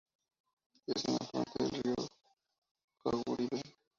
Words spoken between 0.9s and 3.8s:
un afluente del Río Jaguaribe.